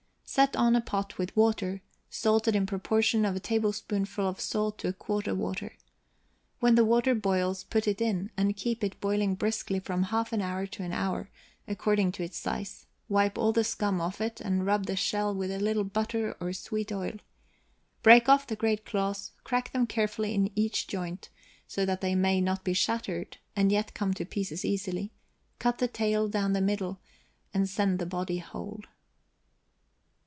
[0.33, 4.87] Set on a pot with water, salted in proportion of a tablespoonful of salt to
[4.87, 5.75] a quart of water.
[6.61, 10.41] When the water boils, put it in, and keep it boiling briskly from half an
[10.41, 11.29] hour to an hour,
[11.67, 15.51] according to its size; wipe all the scum off it, and rub the shell with
[15.51, 17.17] a little butter or sweet oil,
[18.01, 21.27] break off the great claws, crack them carefully in each joint,
[21.67, 25.11] so that they may not be shattered, and yet come to pieces easily,
[25.59, 27.01] cut the tail down the middle,
[27.53, 28.79] and send the body whole.